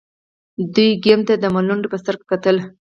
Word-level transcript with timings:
دوی 0.73 0.89
ګیوم 1.03 1.21
ته 1.27 1.33
د 1.37 1.45
ملنډو 1.55 1.91
په 1.91 1.97
سترګه 2.01 2.25
کتل. 2.31 2.55